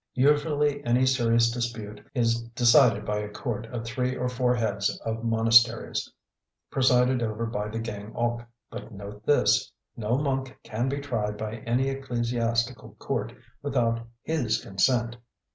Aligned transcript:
Usually 0.15 0.83
any 0.83 1.05
serious 1.05 1.51
dispute 1.51 2.03
is 2.15 2.41
decided 2.55 3.05
by 3.05 3.19
a 3.19 3.29
court 3.29 3.67
of 3.67 3.85
three 3.85 4.15
or 4.15 4.27
four 4.27 4.55
heads 4.55 4.99
of 5.05 5.23
monasteries, 5.23 6.11
presided 6.71 7.21
over 7.21 7.45
by 7.45 7.67
the 7.67 7.77
Gaing 7.77 8.11
ok. 8.15 8.45
But 8.71 8.91
note 8.91 9.23
this: 9.27 9.71
no 9.95 10.17
monk 10.17 10.57
can 10.63 10.89
be 10.89 11.01
tried 11.01 11.37
by 11.37 11.57
any 11.67 11.87
ecclesiastical 11.89 12.95
court 12.97 13.33
without 13.61 13.99
his 14.23 14.59
consent. 14.63 15.17